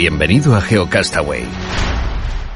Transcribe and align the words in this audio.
Bienvenido 0.00 0.56
a 0.56 0.62
GeoCastaway. 0.62 1.44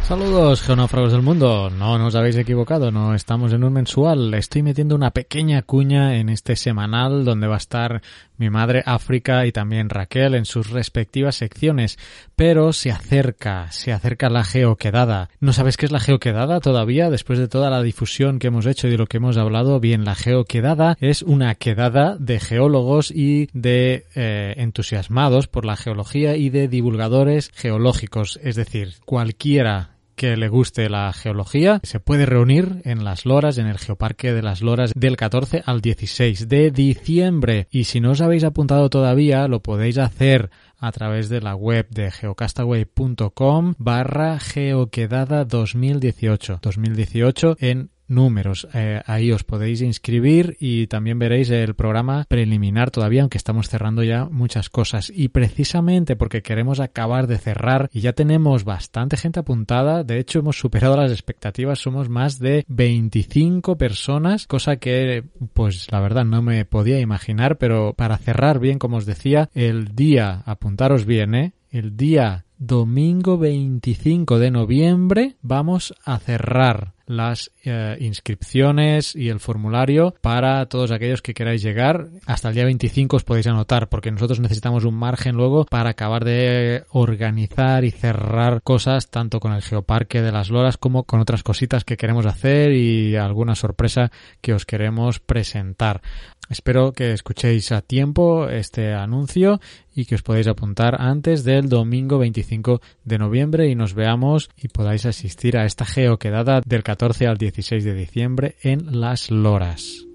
Saludos, 0.08 0.62
geonáufragos 0.62 1.12
del 1.12 1.20
mundo. 1.20 1.68
No, 1.68 1.98
no 1.98 2.06
os 2.06 2.14
habéis 2.14 2.36
equivocado, 2.36 2.90
no 2.90 3.14
estamos 3.14 3.52
en 3.52 3.64
un 3.64 3.72
mensual. 3.74 4.32
Estoy 4.32 4.62
metiendo 4.62 4.94
una 4.94 5.10
pequeña 5.10 5.60
cuña 5.60 6.16
en 6.16 6.30
este 6.30 6.56
semanal 6.56 7.26
donde 7.26 7.46
va 7.46 7.56
a 7.56 7.58
estar 7.58 8.00
mi 8.36 8.50
madre 8.50 8.82
África 8.86 9.46
y 9.46 9.52
también 9.52 9.90
Raquel 9.90 10.34
en 10.34 10.44
sus 10.44 10.70
respectivas 10.70 11.36
secciones. 11.36 11.98
Pero 12.36 12.72
se 12.72 12.90
acerca, 12.90 13.70
se 13.70 13.92
acerca 13.92 14.30
la 14.30 14.44
geoquedada. 14.44 15.30
¿No 15.40 15.52
sabes 15.52 15.76
qué 15.76 15.86
es 15.86 15.92
la 15.92 16.00
geoquedada 16.00 16.60
todavía? 16.60 17.10
Después 17.10 17.38
de 17.38 17.48
toda 17.48 17.70
la 17.70 17.82
difusión 17.82 18.38
que 18.38 18.48
hemos 18.48 18.66
hecho 18.66 18.88
y 18.88 18.90
de 18.90 18.98
lo 18.98 19.06
que 19.06 19.18
hemos 19.18 19.36
hablado, 19.36 19.80
bien, 19.80 20.04
la 20.04 20.14
geoquedada 20.14 20.96
es 21.00 21.22
una 21.22 21.54
quedada 21.54 22.16
de 22.18 22.40
geólogos 22.40 23.10
y 23.10 23.48
de 23.52 24.06
eh, 24.14 24.54
entusiasmados 24.56 25.46
por 25.46 25.64
la 25.64 25.76
geología 25.76 26.36
y 26.36 26.50
de 26.50 26.68
divulgadores 26.68 27.50
geológicos. 27.54 28.38
Es 28.42 28.56
decir, 28.56 28.94
cualquiera 29.04 29.93
que 30.14 30.36
le 30.36 30.48
guste 30.48 30.88
la 30.88 31.12
geología 31.12 31.80
se 31.82 32.00
puede 32.00 32.26
reunir 32.26 32.82
en 32.84 33.04
Las 33.04 33.26
Loras, 33.26 33.58
en 33.58 33.66
el 33.66 33.78
Geoparque 33.78 34.32
de 34.32 34.42
Las 34.42 34.62
Loras 34.62 34.92
del 34.94 35.16
14 35.16 35.62
al 35.64 35.80
16 35.80 36.48
de 36.48 36.70
diciembre. 36.70 37.68
Y 37.70 37.84
si 37.84 38.00
no 38.00 38.12
os 38.12 38.20
habéis 38.20 38.44
apuntado 38.44 38.90
todavía, 38.90 39.48
lo 39.48 39.60
podéis 39.60 39.98
hacer 39.98 40.50
a 40.78 40.92
través 40.92 41.28
de 41.28 41.40
la 41.40 41.54
web 41.54 41.88
de 41.88 42.10
geocastaway.com 42.10 43.74
barra 43.78 44.38
geoquedada 44.38 45.44
2018. 45.44 46.58
2018 46.62 47.56
en 47.60 47.90
números. 48.06 48.68
Eh, 48.74 49.00
ahí 49.06 49.32
os 49.32 49.44
podéis 49.44 49.80
inscribir 49.80 50.56
y 50.60 50.86
también 50.86 51.18
veréis 51.18 51.50
el 51.50 51.74
programa 51.74 52.24
preliminar 52.28 52.90
todavía, 52.90 53.22
aunque 53.22 53.38
estamos 53.38 53.68
cerrando 53.68 54.02
ya 54.02 54.26
muchas 54.26 54.68
cosas. 54.68 55.10
Y 55.14 55.28
precisamente 55.28 56.16
porque 56.16 56.42
queremos 56.42 56.80
acabar 56.80 57.26
de 57.26 57.38
cerrar 57.38 57.88
y 57.92 58.00
ya 58.00 58.12
tenemos 58.12 58.64
bastante 58.64 59.16
gente 59.16 59.40
apuntada, 59.40 60.04
de 60.04 60.18
hecho 60.18 60.38
hemos 60.38 60.58
superado 60.58 60.96
las 60.96 61.10
expectativas, 61.10 61.78
somos 61.78 62.08
más 62.08 62.38
de 62.38 62.64
25 62.68 63.76
personas, 63.76 64.46
cosa 64.46 64.76
que 64.76 65.24
pues 65.52 65.88
la 65.90 66.00
verdad 66.00 66.24
no 66.24 66.42
me 66.42 66.64
podía 66.64 67.00
imaginar, 67.00 67.58
pero 67.58 67.94
para 67.94 68.18
cerrar 68.18 68.58
bien, 68.58 68.78
como 68.78 68.96
os 68.96 69.06
decía, 69.06 69.50
el 69.54 69.94
día, 69.94 70.42
apuntaros 70.46 71.04
bien, 71.06 71.34
¿eh? 71.34 71.52
El 71.70 71.96
día 71.96 72.43
domingo 72.58 73.38
25 73.38 74.38
de 74.38 74.50
noviembre 74.50 75.36
vamos 75.42 75.94
a 76.04 76.18
cerrar 76.18 76.94
las 77.06 77.50
eh, 77.64 77.96
inscripciones 78.00 79.14
y 79.14 79.28
el 79.28 79.40
formulario 79.40 80.14
para 80.20 80.64
todos 80.66 80.90
aquellos 80.90 81.22
que 81.22 81.34
queráis 81.34 81.62
llegar. 81.62 82.08
Hasta 82.26 82.48
el 82.48 82.54
día 82.54 82.64
25 82.64 83.16
os 83.16 83.24
podéis 83.24 83.46
anotar 83.46 83.88
porque 83.88 84.10
nosotros 84.10 84.40
necesitamos 84.40 84.84
un 84.84 84.94
margen 84.94 85.36
luego 85.36 85.64
para 85.64 85.90
acabar 85.90 86.24
de 86.24 86.84
organizar 86.90 87.84
y 87.84 87.90
cerrar 87.90 88.62
cosas 88.62 89.10
tanto 89.10 89.40
con 89.40 89.52
el 89.52 89.62
Geoparque 89.62 90.22
de 90.22 90.32
las 90.32 90.50
Loras 90.50 90.76
como 90.76 91.04
con 91.04 91.20
otras 91.20 91.42
cositas 91.42 91.84
que 91.84 91.96
queremos 91.96 92.26
hacer 92.26 92.72
y 92.72 93.16
alguna 93.16 93.54
sorpresa 93.54 94.10
que 94.40 94.54
os 94.54 94.64
queremos 94.64 95.20
presentar. 95.20 96.00
Espero 96.48 96.92
que 96.92 97.12
escuchéis 97.12 97.72
a 97.72 97.80
tiempo 97.80 98.48
este 98.48 98.92
anuncio 98.92 99.60
y 99.94 100.04
que 100.04 100.14
os 100.14 100.22
podáis 100.22 100.46
apuntar 100.46 101.00
antes 101.00 101.44
del 101.44 101.68
domingo 101.68 102.18
25 102.18 102.80
de 103.04 103.18
noviembre 103.18 103.68
y 103.68 103.74
nos 103.74 103.94
veamos 103.94 104.50
y 104.56 104.68
podáis 104.68 105.06
asistir 105.06 105.56
a 105.56 105.64
esta 105.64 105.84
geoquedada 105.84 106.60
del 106.64 106.82
14 106.82 107.26
al 107.26 107.38
16 107.38 107.84
de 107.84 107.94
diciembre 107.94 108.56
en 108.62 109.00
Las 109.00 109.30
Loras. 109.30 110.06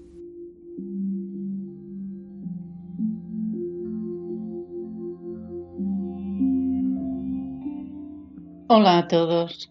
Hola 8.68 8.98
a 8.98 9.08
todos. 9.08 9.68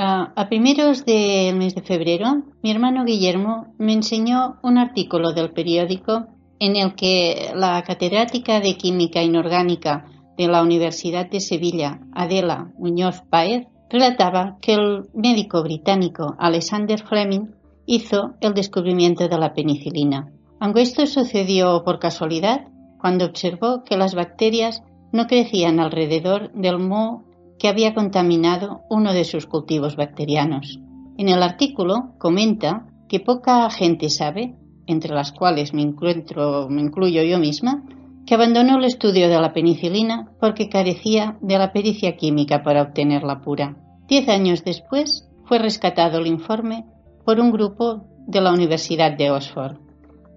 A 0.00 0.46
primeros 0.48 1.04
del 1.04 1.56
mes 1.56 1.74
de 1.74 1.82
febrero, 1.82 2.44
mi 2.62 2.70
hermano 2.70 3.04
Guillermo 3.04 3.74
me 3.78 3.94
enseñó 3.94 4.60
un 4.62 4.78
artículo 4.78 5.32
del 5.32 5.50
periódico 5.50 6.28
en 6.60 6.76
el 6.76 6.94
que 6.94 7.50
la 7.52 7.82
catedrática 7.82 8.60
de 8.60 8.76
Química 8.76 9.24
Inorgánica 9.24 10.04
de 10.36 10.46
la 10.46 10.62
Universidad 10.62 11.28
de 11.28 11.40
Sevilla, 11.40 11.98
Adela 12.12 12.70
Muñoz 12.78 13.22
Páez, 13.28 13.66
relataba 13.90 14.58
que 14.62 14.74
el 14.74 15.08
médico 15.14 15.64
británico 15.64 16.36
Alexander 16.38 17.02
Fleming 17.02 17.48
hizo 17.84 18.34
el 18.40 18.54
descubrimiento 18.54 19.26
de 19.26 19.36
la 19.36 19.52
penicilina. 19.52 20.30
Aunque 20.60 20.82
esto 20.82 21.06
sucedió 21.06 21.82
por 21.84 21.98
casualidad, 21.98 22.68
cuando 23.00 23.24
observó 23.24 23.82
que 23.82 23.96
las 23.96 24.14
bacterias 24.14 24.80
no 25.10 25.26
crecían 25.26 25.80
alrededor 25.80 26.52
del 26.52 26.78
moho 26.78 27.24
que 27.58 27.68
había 27.68 27.94
contaminado 27.94 28.82
uno 28.88 29.12
de 29.12 29.24
sus 29.24 29.46
cultivos 29.46 29.96
bacterianos. 29.96 30.78
En 31.16 31.28
el 31.28 31.42
artículo 31.42 32.14
comenta 32.18 32.86
que 33.08 33.20
poca 33.20 33.68
gente 33.70 34.08
sabe, 34.10 34.54
entre 34.86 35.14
las 35.14 35.32
cuales 35.32 35.74
me, 35.74 35.82
encuentro, 35.82 36.68
me 36.68 36.80
incluyo 36.80 37.22
yo 37.22 37.38
misma, 37.38 37.84
que 38.26 38.34
abandonó 38.34 38.78
el 38.78 38.84
estudio 38.84 39.28
de 39.28 39.40
la 39.40 39.52
penicilina 39.52 40.30
porque 40.38 40.68
carecía 40.68 41.38
de 41.40 41.58
la 41.58 41.72
pericia 41.72 42.16
química 42.16 42.62
para 42.62 42.82
obtenerla 42.82 43.40
pura. 43.40 43.76
Diez 44.06 44.28
años 44.28 44.64
después 44.64 45.28
fue 45.46 45.58
rescatado 45.58 46.18
el 46.18 46.26
informe 46.26 46.84
por 47.24 47.40
un 47.40 47.50
grupo 47.50 48.04
de 48.26 48.40
la 48.40 48.52
Universidad 48.52 49.16
de 49.16 49.30
Oxford, 49.30 49.78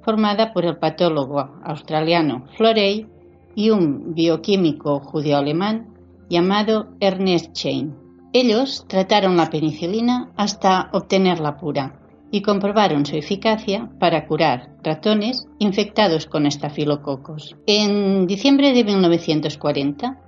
formada 0.04 0.54
por 0.54 0.66
el 0.66 0.78
patólogo 0.78 1.40
australiano 1.64 2.46
Florey 2.58 3.08
y 3.56 3.70
un 3.70 4.14
bioquímico 4.14 5.02
judío-alemán 5.02 5.91
llamado 6.32 6.96
Ernest 7.02 7.52
Chain. 7.52 7.94
Ellos 8.32 8.86
trataron 8.88 9.36
la 9.36 9.50
penicilina 9.50 10.32
hasta 10.38 10.90
obtenerla 10.94 11.58
pura 11.58 12.00
y 12.32 12.42
comprobaron 12.42 13.06
su 13.06 13.18
eficacia 13.18 13.92
para 14.00 14.26
curar 14.26 14.70
ratones 14.82 15.46
infectados 15.60 16.28
con 16.28 16.46
estafilococos. 16.46 17.58
En 17.68 18.26
diciembre 18.28 18.72
de 18.72 18.86
1940, 18.86 20.22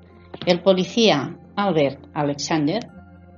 el 0.45 0.59
policía 0.59 1.37
Albert 1.55 2.05
Alexander 2.13 2.85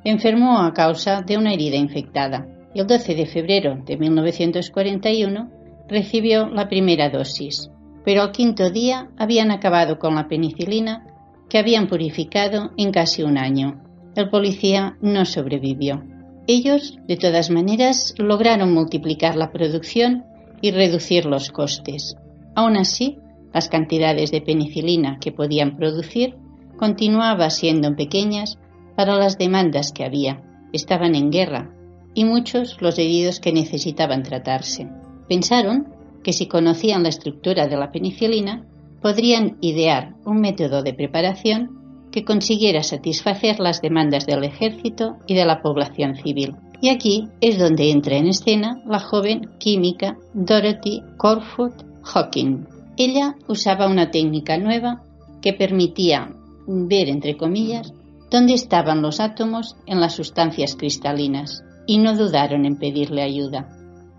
enfermó 0.04 0.60
a 0.60 0.74
causa 0.74 1.22
de 1.22 1.38
una 1.38 1.54
herida 1.54 1.78
infectada. 1.78 2.48
El 2.74 2.88
12 2.88 3.14
de 3.14 3.28
febrero 3.28 3.78
de 3.86 3.96
1941 3.96 5.52
recibió 5.88 6.48
la 6.48 6.68
primera 6.68 7.12
dosis, 7.12 7.70
pero 8.04 8.24
al 8.24 8.32
quinto 8.32 8.72
día 8.72 9.10
habían 9.18 9.52
acabado 9.52 10.00
con 10.00 10.16
la 10.16 10.28
penicilina 10.28 11.15
que 11.50 11.58
habían 11.58 11.88
purificado 11.88 12.72
en 12.78 12.92
casi 12.92 13.24
un 13.24 13.38
año. 13.38 13.82
El 14.16 14.30
policía 14.30 14.98
no 15.02 15.26
sobrevivió. 15.26 16.04
Ellos, 16.48 16.98
de 17.08 17.18
todas 17.18 17.50
maneras, 17.50 18.14
lograron 18.18 18.74
multiplicar 18.74 19.36
la 19.36 19.52
producción 19.52 20.26
y 20.62 20.72
reducir 20.72 21.26
los 21.26 21.52
costes. 21.52 22.16
Aún 22.56 22.78
así, 22.78 23.18
las 23.54 23.68
cantidades 23.70 24.32
de 24.32 24.42
penicilina 24.42 25.18
que 25.20 25.32
podían 25.32 25.78
producir 25.78 26.36
continuaban 26.78 27.52
siendo 27.52 27.96
pequeñas 27.96 28.58
para 28.96 29.16
las 29.16 29.38
demandas 29.38 29.92
que 29.92 30.04
había. 30.04 30.42
Estaban 30.74 31.16
en 31.16 31.32
guerra 31.32 31.72
y 32.14 32.26
muchos 32.26 32.82
los 32.82 32.98
heridos 32.98 33.40
que 33.40 33.54
necesitaban 33.54 34.24
tratarse. 34.24 34.90
Pensaron 35.28 35.94
que 36.24 36.34
si 36.34 36.48
conocían 36.48 37.04
la 37.04 37.10
estructura 37.10 37.68
de 37.68 37.78
la 37.78 37.92
penicilina, 37.92 38.66
podrían 39.06 39.58
idear 39.62 40.16
un 40.26 40.42
método 40.42 40.82
de 40.82 40.92
preparación 40.92 42.10
que 42.12 42.26
consiguiera 42.26 42.82
satisfacer 42.82 43.60
las 43.60 43.80
demandas 43.80 44.26
del 44.26 44.44
ejército 44.44 45.18
y 45.28 45.36
de 45.36 45.46
la 45.46 45.62
población 45.62 46.16
civil. 46.16 46.56
Y 46.82 46.90
aquí 46.90 47.28
es 47.40 47.60
donde 47.60 47.92
entra 47.92 48.16
en 48.16 48.26
escena 48.26 48.82
la 48.88 49.00
joven 49.00 49.52
química 49.60 50.18
Dorothy 50.34 51.04
Corfoot 51.18 51.86
Hawking. 52.02 52.66
Ella 52.98 53.36
usaba 53.48 53.86
una 53.86 54.10
técnica 54.10 54.58
nueva 54.58 55.04
que 55.40 55.54
permitía 55.54 56.32
ver, 56.66 57.08
entre 57.08 57.38
comillas, 57.38 57.94
dónde 58.32 58.56
estaban 58.56 59.04
los 59.04 59.20
átomos 59.20 59.76
en 59.86 60.02
las 60.02 60.16
sustancias 60.16 60.76
cristalinas 60.76 61.64
y 61.86 62.00
no 62.00 62.18
dudaron 62.18 62.66
en 62.66 62.80
pedirle 62.80 63.22
ayuda. 63.22 63.70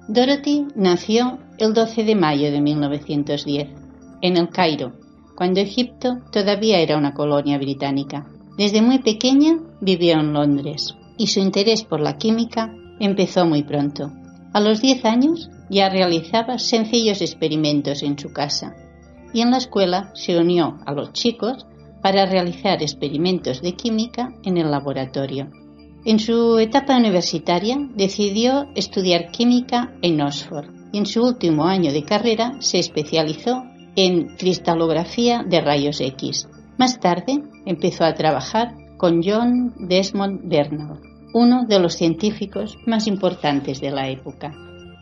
Dorothy 0.06 0.64
nació 0.76 1.40
el 1.58 1.74
12 1.74 2.04
de 2.04 2.14
mayo 2.14 2.52
de 2.52 2.60
1910 2.60 3.85
en 4.22 4.36
el 4.36 4.48
Cairo, 4.48 4.92
cuando 5.36 5.60
Egipto 5.60 6.18
todavía 6.32 6.80
era 6.80 6.96
una 6.96 7.14
colonia 7.14 7.58
británica. 7.58 8.26
Desde 8.56 8.80
muy 8.80 8.98
pequeña 9.00 9.58
vivió 9.80 10.18
en 10.18 10.32
Londres 10.32 10.94
y 11.18 11.26
su 11.26 11.40
interés 11.40 11.84
por 11.84 12.00
la 12.00 12.16
química 12.16 12.74
empezó 13.00 13.44
muy 13.44 13.62
pronto. 13.62 14.10
A 14.52 14.60
los 14.60 14.80
10 14.80 15.04
años 15.04 15.50
ya 15.68 15.88
realizaba 15.90 16.58
sencillos 16.58 17.20
experimentos 17.20 18.02
en 18.02 18.18
su 18.18 18.32
casa 18.32 18.74
y 19.32 19.42
en 19.42 19.50
la 19.50 19.58
escuela 19.58 20.10
se 20.14 20.38
unió 20.38 20.78
a 20.86 20.92
los 20.92 21.12
chicos 21.12 21.66
para 22.00 22.24
realizar 22.24 22.82
experimentos 22.82 23.60
de 23.60 23.74
química 23.74 24.32
en 24.44 24.56
el 24.56 24.70
laboratorio. 24.70 25.50
En 26.06 26.20
su 26.20 26.58
etapa 26.58 26.96
universitaria 26.96 27.76
decidió 27.94 28.68
estudiar 28.74 29.30
química 29.30 29.92
en 30.02 30.20
Oxford 30.20 30.70
y 30.92 30.98
en 30.98 31.06
su 31.06 31.22
último 31.22 31.64
año 31.64 31.92
de 31.92 32.04
carrera 32.04 32.54
se 32.60 32.78
especializó 32.78 33.64
en 33.96 34.36
cristalografía 34.36 35.42
de 35.42 35.60
rayos 35.60 36.00
X. 36.00 36.48
Más 36.78 37.00
tarde 37.00 37.42
empezó 37.64 38.04
a 38.04 38.14
trabajar 38.14 38.74
con 38.98 39.22
John 39.24 39.74
Desmond 39.78 40.48
Bernal, 40.48 41.00
uno 41.32 41.64
de 41.66 41.78
los 41.78 41.94
científicos 41.94 42.76
más 42.86 43.06
importantes 43.06 43.80
de 43.80 43.90
la 43.90 44.08
época. 44.08 44.52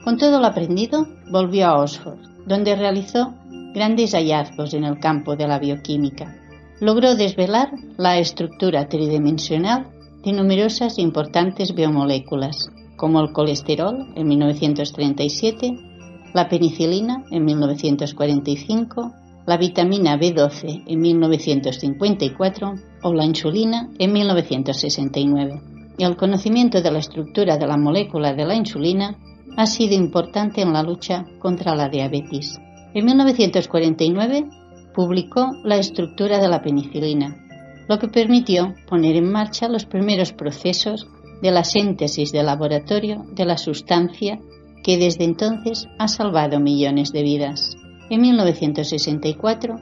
Con 0.05 0.19
todo 0.19 0.41
lo 0.41 0.47
aprendido, 0.47 1.07
volvió 1.31 1.67
a 1.67 1.79
Oxford, 1.81 2.19
donde 2.47 2.77
realizó 2.77 3.35
grandes 3.75 4.13
hallazgos 4.13 4.75
en 4.75 4.85
el 4.85 4.99
campo 5.01 5.35
de 5.35 5.49
la 5.49 5.59
bioquímica. 5.59 6.37
Logró 6.81 7.15
desvelar 7.15 7.71
la 7.97 8.19
estructura 8.19 8.89
tridimensional 8.89 9.89
de 10.25 10.33
numerosas 10.33 10.99
importantes 10.99 11.75
biomoléculas, 11.75 12.71
como 12.97 13.21
el 13.21 13.33
colesterol 13.33 14.13
en 14.15 14.29
1937, 14.29 15.94
la 16.35 16.49
penicilina 16.49 17.25
en 17.31 17.45
1945, 17.45 19.13
la 19.47 19.57
vitamina 19.57 20.19
B12 20.19 20.83
en 20.87 21.01
1954 21.01 22.75
o 23.05 23.15
la 23.15 23.25
insulina 23.25 23.89
en 23.99 24.13
1969. 24.13 25.61
el 25.99 26.17
conocimiento 26.17 26.83
de 26.83 26.91
la 26.91 26.99
estructura 26.99 27.57
de 27.57 27.67
la 27.69 27.77
molécula 27.77 28.35
de 28.35 28.45
la 28.45 28.57
insulina 28.57 29.17
ha 29.57 29.67
sido 29.67 29.95
importante 29.95 30.61
en 30.61 30.73
la 30.73 30.83
lucha 30.83 31.25
contra 31.39 31.77
la 31.77 31.89
diabetes. 31.89 32.59
En 32.95 33.05
1949 33.05 34.45
publicó 34.93 35.47
la 35.63 35.77
estructura 35.77 36.41
de 36.41 36.49
la 36.49 36.63
penicilina, 36.63 37.37
lo 37.89 38.01
que 38.01 38.09
permitió 38.09 38.75
poner 38.89 39.15
en 39.15 39.31
marcha 39.31 39.69
los 39.69 39.85
primeros 39.85 40.33
procesos 40.33 41.07
de 41.43 41.53
la 41.53 41.63
síntesis 41.63 42.33
de 42.33 42.43
laboratorio 42.43 43.25
de 43.33 43.45
la 43.45 43.57
sustancia 43.57 44.41
que 44.85 44.99
desde 44.99 45.25
entonces 45.25 45.89
ha 45.99 46.07
salvado 46.07 46.61
millones 46.61 47.11
de 47.11 47.23
vidas. 47.23 47.77
En 48.11 48.21
1964 48.21 49.77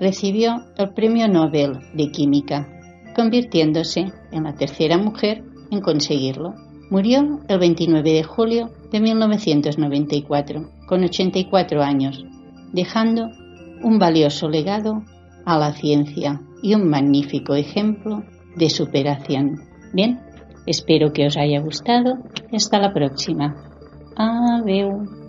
recibió 0.00 0.64
el 0.78 0.90
Premio 0.94 1.28
Nobel 1.28 1.78
de 1.92 2.10
Química, 2.10 2.66
convirtiéndose 3.14 4.12
en 4.32 4.44
la 4.44 4.54
tercera 4.54 4.96
mujer 4.96 5.44
en 5.70 5.80
conseguirlo. 5.82 6.54
Murió 6.90 7.40
el 7.46 7.58
29 7.58 8.12
de 8.12 8.24
julio 8.24 8.70
de 8.90 9.00
1994, 9.00 10.70
con 10.88 11.04
84 11.04 11.82
años, 11.82 12.24
dejando 12.72 13.28
un 13.82 13.98
valioso 13.98 14.48
legado 14.48 15.04
a 15.44 15.58
la 15.58 15.72
ciencia 15.74 16.40
y 16.62 16.74
un 16.74 16.88
magnífico 16.88 17.54
ejemplo 17.54 18.24
de 18.56 18.70
superación. 18.70 19.60
Bien, 19.92 20.20
espero 20.66 21.12
que 21.12 21.26
os 21.26 21.36
haya 21.36 21.60
gustado 21.60 22.18
y 22.50 22.56
hasta 22.56 22.78
la 22.78 22.92
próxima. 22.92 23.69
Ah, 24.22 24.28
amável 24.28 25.19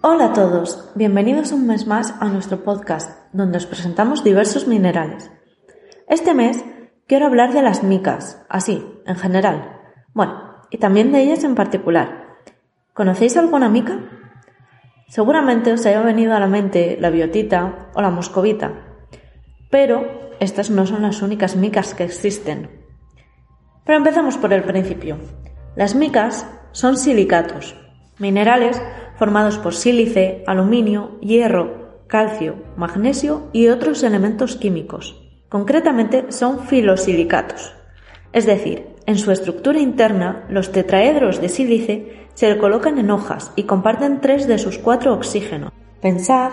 Hola 0.00 0.26
a 0.26 0.32
todos, 0.32 0.92
bienvenidos 0.94 1.50
un 1.50 1.66
mes 1.66 1.88
más 1.88 2.14
a 2.20 2.26
nuestro 2.26 2.62
podcast, 2.62 3.18
donde 3.32 3.58
os 3.58 3.66
presentamos 3.66 4.22
diversos 4.22 4.68
minerales. 4.68 5.28
Este 6.06 6.34
mes 6.34 6.64
quiero 7.08 7.26
hablar 7.26 7.52
de 7.52 7.62
las 7.62 7.82
micas, 7.82 8.46
así, 8.48 8.86
en 9.06 9.16
general. 9.16 9.80
Bueno, 10.14 10.54
y 10.70 10.78
también 10.78 11.10
de 11.10 11.22
ellas 11.22 11.42
en 11.42 11.56
particular. 11.56 12.36
¿Conocéis 12.94 13.36
alguna 13.36 13.68
mica? 13.68 13.98
Seguramente 15.08 15.72
os 15.72 15.84
haya 15.84 16.00
venido 16.02 16.32
a 16.32 16.38
la 16.38 16.46
mente 16.46 16.96
la 17.00 17.10
biotita 17.10 17.90
o 17.92 18.00
la 18.00 18.10
moscovita, 18.10 19.00
pero 19.68 20.30
estas 20.38 20.70
no 20.70 20.86
son 20.86 21.02
las 21.02 21.22
únicas 21.22 21.56
micas 21.56 21.94
que 21.94 22.04
existen. 22.04 22.70
Pero 23.84 23.98
empezamos 23.98 24.38
por 24.38 24.52
el 24.52 24.62
principio. 24.62 25.18
Las 25.74 25.96
micas 25.96 26.46
son 26.70 26.96
silicatos, 26.96 27.76
minerales 28.20 28.80
formados 29.18 29.58
por 29.58 29.74
sílice, 29.74 30.42
aluminio, 30.46 31.18
hierro, 31.20 32.02
calcio, 32.06 32.56
magnesio 32.76 33.48
y 33.52 33.68
otros 33.68 34.02
elementos 34.02 34.56
químicos. 34.56 35.20
Concretamente 35.48 36.30
son 36.30 36.60
filosilicatos. 36.66 37.72
Es 38.32 38.46
decir, 38.46 38.86
en 39.06 39.16
su 39.16 39.30
estructura 39.32 39.80
interna, 39.80 40.46
los 40.50 40.72
tetraedros 40.72 41.40
de 41.40 41.48
sílice 41.48 42.26
se 42.34 42.56
colocan 42.58 42.98
en 42.98 43.10
hojas 43.10 43.52
y 43.56 43.64
comparten 43.64 44.20
tres 44.20 44.46
de 44.46 44.58
sus 44.58 44.78
cuatro 44.78 45.14
oxígenos. 45.14 45.72
Pensad 46.00 46.52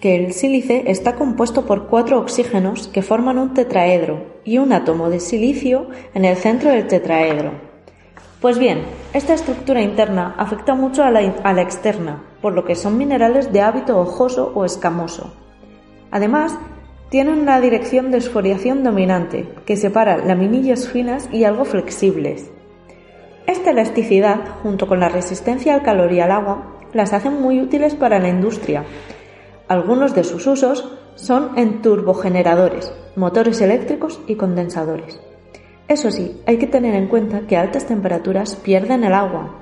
que 0.00 0.16
el 0.16 0.32
sílice 0.32 0.84
está 0.86 1.14
compuesto 1.14 1.66
por 1.66 1.86
cuatro 1.86 2.18
oxígenos 2.18 2.88
que 2.88 3.02
forman 3.02 3.38
un 3.38 3.54
tetraedro 3.54 4.40
y 4.44 4.58
un 4.58 4.72
átomo 4.72 5.10
de 5.10 5.20
silicio 5.20 5.88
en 6.14 6.24
el 6.24 6.36
centro 6.36 6.70
del 6.70 6.86
tetraedro. 6.86 7.71
Pues 8.42 8.58
bien, 8.58 8.82
esta 9.12 9.34
estructura 9.34 9.82
interna 9.82 10.34
afecta 10.36 10.74
mucho 10.74 11.04
a 11.04 11.12
la, 11.12 11.62
externa, 11.62 12.24
por 12.40 12.54
lo 12.54 12.64
que 12.64 12.74
son 12.74 12.98
minerales 12.98 13.52
de 13.52 13.60
hábito 13.60 14.00
hojoso 14.00 14.50
o 14.56 14.64
escamoso. 14.64 15.32
Además, 16.10 16.58
tienen 17.08 17.38
una 17.38 17.60
dirección 17.60 18.10
de 18.10 18.18
esfoliación 18.18 18.82
dominante, 18.82 19.48
que 19.64 19.76
separa 19.76 20.16
laminillas 20.16 20.88
finas 20.88 21.28
y 21.30 21.44
algo 21.44 21.64
flexibles. 21.64 22.50
Esta 23.46 23.70
elasticidad, 23.70 24.40
junto 24.64 24.88
con 24.88 24.98
la 24.98 25.08
resistencia 25.08 25.74
al 25.74 25.84
calor 25.84 26.10
y 26.10 26.18
al 26.18 26.32
agua, 26.32 26.80
las 26.92 27.12
hacen 27.12 27.40
muy 27.40 27.60
útiles 27.60 27.94
para 27.94 28.18
la 28.18 28.28
industria. 28.28 28.82
Algunos 29.68 30.16
de 30.16 30.24
sus 30.24 30.44
usos 30.48 30.98
son 31.14 31.56
en 31.56 31.80
turbogeneradores, 31.80 32.92
motores 33.14 33.60
eléctricos 33.60 34.20
y 34.26 34.34
condensadores. 34.34 35.20
Eso 35.92 36.10
sí, 36.10 36.40
hay 36.46 36.56
que 36.56 36.66
tener 36.66 36.94
en 36.94 37.06
cuenta 37.06 37.40
que 37.40 37.58
altas 37.58 37.84
temperaturas 37.84 38.54
pierden 38.54 39.04
el 39.04 39.12
agua 39.12 39.56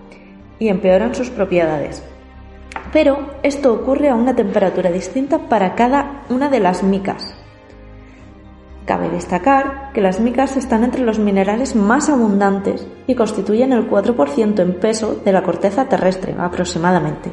y 0.60 0.68
empeoran 0.68 1.12
sus 1.12 1.28
propiedades. 1.28 2.04
Pero 2.92 3.30
esto 3.42 3.74
ocurre 3.74 4.10
a 4.10 4.14
una 4.14 4.36
temperatura 4.36 4.92
distinta 4.92 5.48
para 5.48 5.74
cada 5.74 6.22
una 6.30 6.48
de 6.48 6.60
las 6.60 6.84
micas. 6.84 7.34
Cabe 8.86 9.10
destacar 9.10 9.90
que 9.92 10.00
las 10.00 10.20
micas 10.20 10.56
están 10.56 10.84
entre 10.84 11.02
los 11.02 11.18
minerales 11.18 11.74
más 11.74 12.08
abundantes 12.08 12.86
y 13.08 13.16
constituyen 13.16 13.72
el 13.72 13.90
4% 13.90 14.60
en 14.60 14.74
peso 14.78 15.16
de 15.24 15.32
la 15.32 15.42
corteza 15.42 15.88
terrestre 15.88 16.36
aproximadamente. 16.38 17.32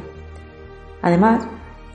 Además, 1.02 1.46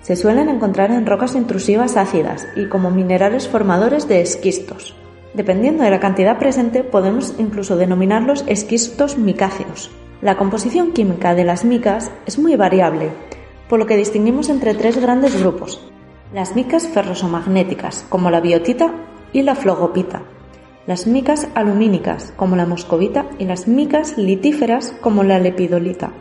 se 0.04 0.16
suelen 0.16 0.48
encontrar 0.48 0.92
en 0.92 1.06
rocas 1.06 1.36
intrusivas 1.36 1.98
ácidas 1.98 2.48
y 2.56 2.70
como 2.70 2.92
minerales 2.92 3.50
formadores 3.50 4.08
de 4.08 4.22
esquistos. 4.22 4.96
Dependiendo 5.34 5.84
de 5.84 5.90
la 5.90 6.00
cantidad 6.00 6.38
presente, 6.38 6.84
podemos 6.84 7.36
incluso 7.40 7.76
denominarlos 7.76 8.44
esquistos 8.48 9.18
micáceos. 9.18 9.90
La 10.22 10.38
composición 10.38 10.92
química 10.92 11.34
de 11.34 11.44
las 11.44 11.66
micas 11.66 12.12
es 12.26 12.38
muy 12.38 12.56
variable, 12.56 13.10
por 13.68 13.80
lo 13.80 13.88
que 13.88 13.98
distinguimos 13.98 14.50
entre 14.50 14.76
tres 14.76 15.02
grandes 15.02 15.40
grupos. 15.40 15.82
Las 16.34 16.56
micas 16.56 16.88
ferrosomagnéticas, 16.88 18.06
como 18.10 18.30
la 18.30 18.42
biotita 18.42 18.94
y 19.34 19.42
la 19.42 19.56
flogopita. 19.56 20.22
Las 20.86 21.08
micas 21.08 21.48
alumínicas, 21.56 22.34
como 22.38 22.56
la 22.56 22.66
moscovita, 22.66 23.26
y 23.40 23.46
las 23.46 23.68
micas 23.68 24.18
litíferas, 24.18 24.94
como 25.02 25.24
la 25.24 25.40
lepidolita. 25.40 26.12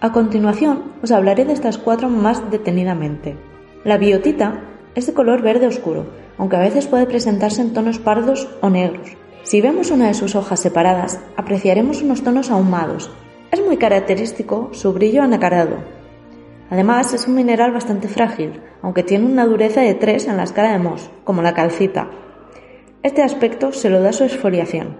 A 0.00 0.12
continuación 0.12 0.92
os 1.02 1.10
hablaré 1.10 1.44
de 1.44 1.52
estas 1.52 1.76
cuatro 1.76 2.08
más 2.08 2.50
detenidamente. 2.50 3.36
La 3.84 3.98
biotita 3.98 4.62
es 4.94 5.06
de 5.06 5.12
color 5.12 5.42
verde 5.42 5.66
oscuro, 5.66 6.06
aunque 6.38 6.56
a 6.56 6.60
veces 6.60 6.86
puede 6.86 7.06
presentarse 7.06 7.60
en 7.60 7.72
tonos 7.72 7.98
pardos 7.98 8.48
o 8.60 8.70
negros. 8.70 9.16
Si 9.42 9.60
vemos 9.60 9.90
una 9.90 10.08
de 10.08 10.14
sus 10.14 10.34
hojas 10.34 10.60
separadas, 10.60 11.20
apreciaremos 11.36 12.02
unos 12.02 12.22
tonos 12.22 12.50
ahumados. 12.50 13.10
Es 13.50 13.64
muy 13.64 13.76
característico 13.76 14.70
su 14.72 14.92
brillo 14.92 15.22
anacarado. 15.22 15.76
Además, 16.70 17.14
es 17.14 17.26
un 17.26 17.34
mineral 17.34 17.72
bastante 17.72 18.08
frágil, 18.08 18.60
aunque 18.82 19.02
tiene 19.02 19.26
una 19.26 19.46
dureza 19.46 19.80
de 19.80 19.94
3 19.94 20.28
en 20.28 20.36
la 20.36 20.42
escala 20.44 20.72
de 20.72 20.78
Mohs, 20.78 21.10
como 21.24 21.42
la 21.42 21.54
calcita. 21.54 22.10
Este 23.02 23.22
aspecto 23.22 23.72
se 23.72 23.90
lo 23.90 24.00
da 24.00 24.12
su 24.12 24.24
esfoliación. 24.24 24.98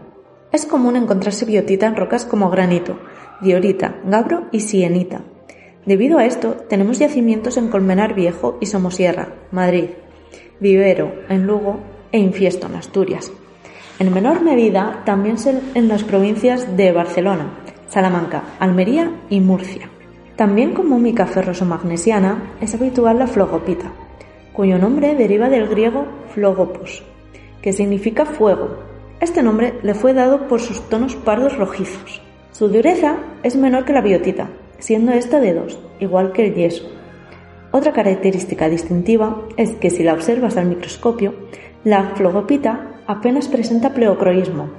Es 0.51 0.65
común 0.65 0.97
encontrarse 0.97 1.45
biotita 1.45 1.87
en 1.87 1.97
rocas 1.97 2.25
como 2.25 2.49
granito, 2.49 2.99
diorita, 3.43 3.97
gabro 4.05 4.47
y 4.51 4.61
sienita. 4.61 5.21
Debido 5.85 6.19
a 6.19 6.25
esto, 6.25 6.53
tenemos 6.69 6.99
yacimientos 6.99 7.59
en 7.59 7.69
Colmenar 7.69 8.15
Viejo 8.15 8.57
y 8.61 8.67
Somosierra, 8.67 9.35
Madrid, 9.51 9.91
Vivero, 10.61 11.13
en 11.29 11.47
Lugo 11.47 11.81
e 12.11 12.19
Infiesto, 12.19 12.67
en 12.67 12.75
Asturias. 12.75 13.33
En 13.99 14.13
menor 14.13 14.43
medida, 14.43 15.03
también 15.05 15.37
en 15.75 15.89
las 15.89 16.05
provincias 16.05 16.77
de 16.77 16.93
Barcelona, 16.93 17.51
Salamanca, 17.89 18.43
Almería 18.59 19.11
y 19.31 19.41
Murcia. 19.41 19.89
También 20.37 20.73
como 20.73 20.99
mica 20.99 21.27
ferroso-magnesiana 21.27 22.55
es 22.61 22.75
habitual 22.75 23.19
la 23.19 23.27
flogopita, 23.27 23.93
cuyo 24.53 24.79
nombre 24.79 25.15
deriva 25.15 25.49
del 25.49 25.69
griego 25.69 26.07
flogopos, 26.35 27.03
que 27.63 27.73
significa 27.73 28.25
fuego. 28.25 28.79
Este 29.21 29.43
nombre 29.43 29.75
le 29.83 29.95
fue 29.95 30.15
dado 30.15 30.47
por 30.47 30.61
sus 30.61 30.89
tonos 30.89 31.17
pardos 31.17 31.57
rojizos. 31.57 32.23
Su 32.53 32.69
dureza 32.69 33.19
es 33.43 33.57
menor 33.57 33.85
que 33.85 33.93
la 33.93 34.01
biotita, 34.01 34.49
siendo 34.79 35.13
esta 35.13 35.41
de 35.41 35.55
2, 35.55 35.79
igual 36.01 36.33
que 36.33 36.47
el 36.47 36.55
yeso. 36.55 36.98
Otra 37.71 37.93
característica 37.93 38.69
distintiva 38.69 39.43
es 39.59 39.73
que 39.73 39.91
si 39.91 40.03
la 40.03 40.15
observas 40.15 40.57
al 40.57 40.67
microscopio, 40.67 41.35
la 41.85 42.15
flogopita 42.15 43.03
apenas 43.07 43.49
presenta 43.49 43.93
pleocroísmo, 43.93 44.71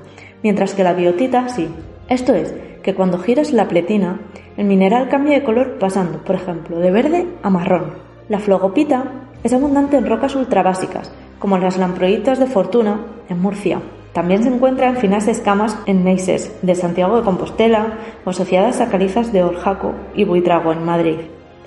mientras 0.41 0.73
que 0.73 0.83
la 0.83 0.93
biotita 0.93 1.49
sí. 1.49 1.69
Esto 2.07 2.33
es, 2.33 2.53
que 2.81 2.95
cuando 2.95 3.19
giras 3.19 3.53
la 3.53 3.67
pletina, 3.67 4.19
el 4.57 4.65
mineral 4.65 5.07
cambia 5.07 5.35
de 5.35 5.43
color 5.43 5.77
pasando, 5.77 6.23
por 6.23 6.35
ejemplo, 6.35 6.79
de 6.79 6.89
verde 6.89 7.27
a 7.43 7.49
marrón. 7.51 7.93
La 8.27 8.39
flogopita 8.39 9.03
es 9.43 9.53
abundante 9.53 9.97
en 9.97 10.07
rocas 10.07 10.35
ultrabásicas, 10.35 11.11
como 11.37 11.57
las 11.59 11.77
lamproitas 11.77 12.39
de 12.39 12.47
Fortuna, 12.47 13.05
en 13.29 13.39
Murcia. 13.39 13.81
También 14.13 14.43
se 14.43 14.49
encuentra 14.49 14.89
en 14.89 14.97
finas 14.97 15.27
escamas 15.27 15.77
en 15.85 16.03
neises 16.03 16.51
de 16.63 16.73
Santiago 16.73 17.17
de 17.17 17.23
Compostela 17.23 17.99
o 18.25 18.31
asociadas 18.31 18.81
a 18.81 18.89
calizas 18.89 19.31
de 19.31 19.43
Orjaco 19.43 19.93
y 20.15 20.23
Buitrago 20.23 20.73
en 20.73 20.83
Madrid. 20.83 21.19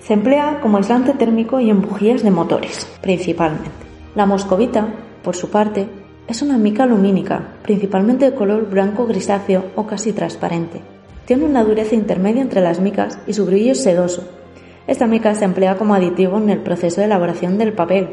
Se 0.05 0.15
emplea 0.15 0.59
como 0.61 0.79
aislante 0.79 1.13
térmico 1.13 1.61
y 1.61 1.71
en 1.71 1.81
bujías 1.81 2.25
de 2.25 2.33
motores, 2.33 2.89
principalmente. 3.01 3.71
La 4.17 4.27
moscovita, 4.27 4.89
por 5.23 5.37
su 5.37 5.49
parte, 5.49 5.87
es 6.27 6.43
una 6.43 6.59
mica 6.59 6.87
lumínica, 6.87 7.55
principalmente 7.63 8.25
de 8.25 8.35
color 8.35 8.69
blanco 8.69 9.07
grisáceo 9.07 9.67
o 9.77 9.87
casi 9.87 10.13
transparente. 10.13 10.81
Tiene 11.25 11.45
una 11.45 11.63
dureza 11.63 11.95
intermedia 11.95 12.43
entre 12.43 12.61
las 12.61 12.81
micas 12.81 13.17
y 13.29 13.35
su 13.35 13.47
brillo 13.47 13.73
es 13.73 13.83
sedoso. 13.83 14.29
Esta 14.89 15.07
mica 15.07 15.37
se 15.37 15.45
emplea 15.45 15.79
como 15.79 15.95
aditivo 15.95 16.39
en 16.39 16.51
el 16.51 16.59
proceso 16.59 17.01
de 17.01 17.07
elaboración 17.07 17.57
del 17.57 17.73
papel 17.73 18.09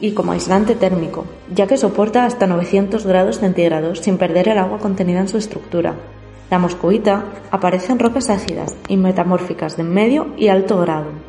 y 0.00 0.12
como 0.12 0.32
aislante 0.32 0.74
térmico, 0.74 1.26
ya 1.54 1.66
que 1.66 1.76
soporta 1.76 2.24
hasta 2.24 2.46
900 2.46 3.04
grados 3.04 3.40
centígrados 3.40 3.98
sin 3.98 4.16
perder 4.16 4.48
el 4.48 4.58
agua 4.58 4.78
contenida 4.78 5.20
en 5.20 5.28
su 5.28 5.36
estructura. 5.36 5.96
La 6.50 6.58
moscovita 6.58 7.24
aparece 7.50 7.92
en 7.92 7.98
rocas 7.98 8.30
ácidas 8.30 8.74
y 8.88 8.96
metamórficas 8.96 9.76
de 9.76 9.82
medio 9.82 10.28
y 10.38 10.48
alto 10.48 10.80
grado. 10.80 11.25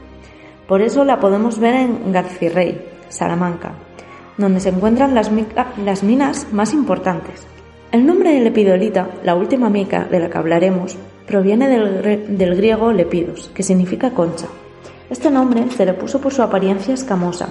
Por 0.67 0.81
eso 0.81 1.05
la 1.05 1.19
podemos 1.19 1.59
ver 1.59 1.75
en 1.75 2.11
Garcirrey, 2.11 2.81
Salamanca, 3.07 3.71
donde 4.37 4.59
se 4.59 4.69
encuentran 4.69 5.15
las, 5.15 5.31
minas 6.03 6.47
más 6.51 6.73
importantes. 6.73 7.47
El 7.91 8.05
nombre 8.05 8.33
de 8.33 8.41
lepidolita, 8.41 9.09
la 9.23 9.35
última 9.35 9.69
mica 9.69 10.03
de 10.03 10.19
la 10.19 10.29
que 10.29 10.37
hablaremos, 10.37 10.97
proviene 11.25 11.69
del, 11.69 12.55
griego 12.55 12.91
lepidos, 12.91 13.49
que 13.53 13.63
significa 13.63 14.11
concha. 14.11 14.47
Este 15.09 15.31
nombre 15.31 15.69
se 15.71 15.85
le 15.85 15.93
puso 15.93 16.19
por 16.19 16.33
su 16.33 16.41
apariencia 16.41 16.93
escamosa. 16.93 17.47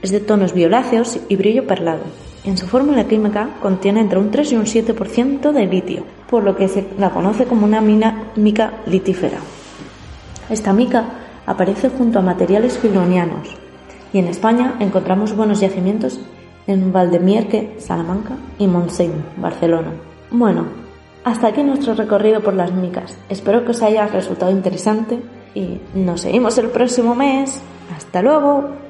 Es 0.00 0.12
de 0.12 0.20
tonos 0.20 0.54
violáceos 0.54 1.18
y 1.28 1.34
brillo 1.34 1.66
perlado. 1.66 2.04
En 2.44 2.56
su 2.56 2.68
fórmula 2.68 3.04
química 3.04 3.50
contiene 3.60 4.00
entre 4.00 4.18
un 4.20 4.30
3 4.30 4.52
y 4.52 4.56
un 4.56 4.64
7% 4.64 5.52
de 5.52 5.66
litio, 5.66 6.04
por 6.30 6.44
lo 6.44 6.56
que 6.56 6.68
se 6.68 6.86
la 6.98 7.10
conoce 7.10 7.46
como 7.46 7.66
una 7.66 7.80
mica 7.80 8.74
litífera. 8.86 9.38
Esta 10.48 10.72
mica 10.72 11.04
aparece 11.50 11.88
junto 11.88 12.20
a 12.20 12.22
materiales 12.22 12.78
filonianos 12.78 13.56
y 14.12 14.18
en 14.18 14.28
España 14.28 14.76
encontramos 14.78 15.34
buenos 15.34 15.60
yacimientos 15.60 16.20
en 16.68 16.92
Valdemierque, 16.92 17.74
Salamanca 17.78 18.36
y 18.56 18.68
Montseny, 18.68 19.20
Barcelona. 19.36 19.90
Bueno, 20.30 20.66
hasta 21.24 21.48
aquí 21.48 21.64
nuestro 21.64 21.94
recorrido 21.94 22.40
por 22.40 22.54
las 22.54 22.72
micas. 22.72 23.18
Espero 23.28 23.64
que 23.64 23.72
os 23.72 23.82
haya 23.82 24.06
resultado 24.06 24.52
interesante 24.52 25.20
y 25.52 25.80
nos 25.92 26.20
seguimos 26.20 26.56
el 26.58 26.68
próximo 26.68 27.16
mes. 27.16 27.60
Hasta 27.96 28.22
luego. 28.22 28.89